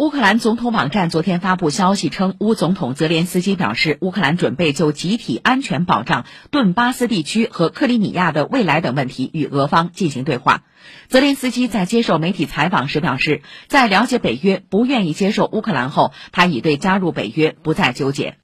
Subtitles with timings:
[0.00, 10.62] 乌克兰总统网站昨天发布消息称乌总统泽连斯基表示乌克兰准备就集体安全保障顿巴斯地区和克里米亚的未来等问题与俄方进行对话。
[11.08, 18.38] 泽连斯基在接受媒体采访时表示在了解北约不愿意接受乌克兰后他已对加入北约不再纠结。